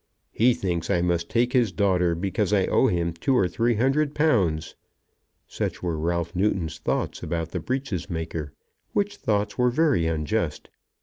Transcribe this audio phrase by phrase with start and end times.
[0.31, 4.15] "He thinks I must take his daughter because I owe him two or three hundred
[4.15, 4.73] pounds."
[5.45, 8.51] Such were Ralph Newton's thoughts about the breeches maker,
[8.93, 10.71] which thoughts were very unjust.